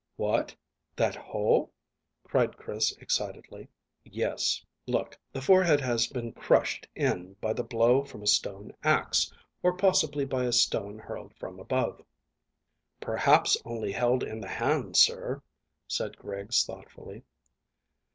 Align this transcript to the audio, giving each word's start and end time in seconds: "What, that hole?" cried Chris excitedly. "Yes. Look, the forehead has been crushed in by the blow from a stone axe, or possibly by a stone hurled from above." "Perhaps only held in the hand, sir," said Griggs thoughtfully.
"What, 0.15 0.55
that 0.95 1.13
hole?" 1.15 1.71
cried 2.23 2.57
Chris 2.57 2.91
excitedly. 2.97 3.67
"Yes. 4.03 4.65
Look, 4.87 5.15
the 5.31 5.41
forehead 5.43 5.79
has 5.79 6.07
been 6.07 6.31
crushed 6.31 6.87
in 6.95 7.33
by 7.39 7.53
the 7.53 7.63
blow 7.63 8.03
from 8.03 8.23
a 8.23 8.25
stone 8.25 8.71
axe, 8.83 9.31
or 9.61 9.77
possibly 9.77 10.25
by 10.25 10.45
a 10.45 10.53
stone 10.53 10.97
hurled 10.97 11.35
from 11.35 11.59
above." 11.59 12.01
"Perhaps 12.99 13.61
only 13.63 13.91
held 13.91 14.23
in 14.23 14.41
the 14.41 14.47
hand, 14.49 14.97
sir," 14.97 15.43
said 15.87 16.17
Griggs 16.17 16.65
thoughtfully. 16.65 17.21